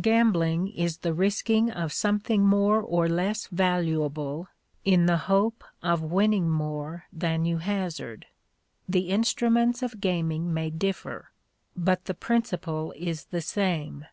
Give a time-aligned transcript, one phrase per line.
[0.00, 4.48] Gambling is the risking of something more or less valuable
[4.82, 8.24] in the hope of winning more than you hazard.
[8.88, 11.32] The instruments of gaming may differ,
[11.76, 14.06] but the principle is the same.